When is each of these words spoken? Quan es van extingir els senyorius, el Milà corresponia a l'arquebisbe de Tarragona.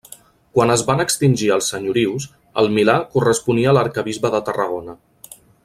Quan 0.57 0.71
es 0.75 0.83
van 0.87 1.03
extingir 1.03 1.49
els 1.55 1.67
senyorius, 1.73 2.25
el 2.63 2.71
Milà 2.79 2.97
corresponia 3.13 3.71
a 3.73 3.77
l'arquebisbe 3.79 4.33
de 4.37 4.45
Tarragona. 4.49 4.99